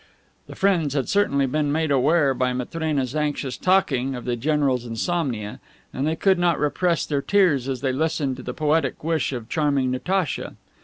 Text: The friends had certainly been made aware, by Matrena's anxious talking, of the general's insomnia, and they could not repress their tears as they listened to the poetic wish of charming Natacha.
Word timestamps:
The 0.47 0.55
friends 0.55 0.95
had 0.95 1.07
certainly 1.07 1.45
been 1.45 1.71
made 1.71 1.91
aware, 1.91 2.33
by 2.33 2.53
Matrena's 2.53 3.15
anxious 3.15 3.55
talking, 3.55 4.15
of 4.15 4.25
the 4.25 4.35
general's 4.35 4.83
insomnia, 4.83 5.59
and 5.93 6.07
they 6.07 6.15
could 6.15 6.39
not 6.39 6.57
repress 6.59 7.05
their 7.05 7.21
tears 7.21 7.69
as 7.69 7.81
they 7.81 7.93
listened 7.93 8.37
to 8.37 8.41
the 8.41 8.51
poetic 8.55 9.03
wish 9.03 9.31
of 9.31 9.47
charming 9.47 9.91
Natacha. 9.91 10.55